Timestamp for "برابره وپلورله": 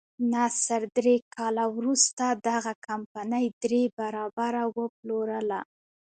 3.99-5.59